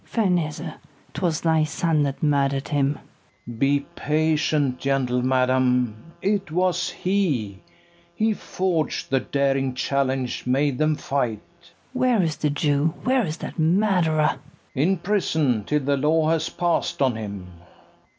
Ferneze, 0.03 0.63
'twas 1.13 1.41
thy 1.41 1.63
son 1.63 2.01
that 2.01 2.23
murder'd 2.23 2.69
him. 2.69 2.93
FERNEZE. 3.45 3.59
Be 3.59 3.79
patient, 3.95 4.79
gentle 4.79 5.21
madam: 5.21 6.13
it 6.23 6.49
was 6.49 6.89
he; 6.89 7.59
He 8.15 8.33
forg'd 8.33 9.11
the 9.11 9.19
daring 9.19 9.75
challenge 9.75 10.47
made 10.47 10.79
them 10.79 10.95
fight. 10.95 11.41
KATHARINE. 11.61 11.93
Where 11.93 12.23
is 12.23 12.37
the 12.37 12.49
Jew? 12.49 12.95
where 13.03 13.23
is 13.27 13.37
that 13.37 13.59
murderer? 13.59 14.29
FERNEZE. 14.73 14.87
In 14.89 14.97
prison, 14.97 15.63
till 15.65 15.81
the 15.81 15.97
law 15.97 16.29
has 16.29 16.49
pass'd 16.49 16.99
on 17.03 17.15
him. 17.15 17.45